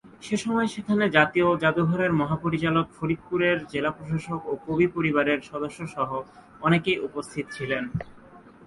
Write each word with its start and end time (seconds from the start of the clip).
সেসময় 0.21 0.67
সেখানে 0.67 1.05
জাতীয় 1.17 1.47
জাদুঘরের 1.63 2.11
মহাপরিচালক, 2.21 2.85
ফরিদপুরের 2.97 3.57
জেলা 3.71 3.91
প্রশাসক 3.91 4.39
ও 4.45 4.53
কবি 4.65 4.87
পরিবারের 4.95 5.39
সদস্যসহ 5.49 6.09
অনেকেই 6.61 6.97
উপস্থিত 7.07 7.45
ছিলেন। 7.55 7.83